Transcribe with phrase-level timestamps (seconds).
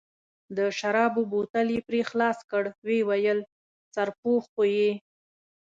[0.57, 3.39] د شرابو بوتل یې پرې خلاص کړ، ویې ویل:
[3.93, 4.91] سرپوښ خو یې.